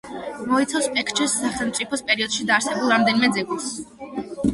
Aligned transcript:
მოიცავს 0.51 0.85
პექჩეს 0.95 1.35
სახელმწიფოს 1.41 2.03
პერიოდში 2.07 2.47
დაარსებულ 2.47 2.89
რამდენიმე 2.95 3.31
ძეგლს. 3.37 3.69